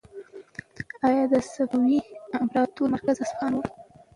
ایا 1.07 1.23
د 1.31 1.33
صفوي 1.51 1.99
امپراطورۍ 2.39 2.89
مرکز 2.93 3.15
اصفهان 3.23 3.51
و؟ 3.55 3.61